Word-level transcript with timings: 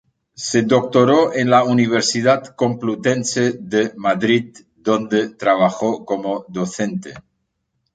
Se 0.47 0.63
doctoró 0.63 1.31
en 1.31 1.51
la 1.51 1.63
Universidad 1.63 2.55
Complutense 2.55 3.59
de 3.59 3.93
Madrid, 3.97 4.57
donde 4.77 5.35
trabajó 5.35 6.03
como 6.05 6.43
docente. 6.49 7.13